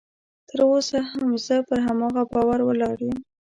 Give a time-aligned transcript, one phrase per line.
[0.49, 3.17] تر اوسه هم زه پر هماغه باور ولاړ یم